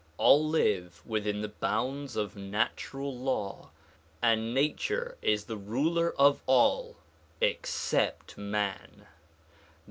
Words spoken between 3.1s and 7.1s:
law, and nature is the ruler of all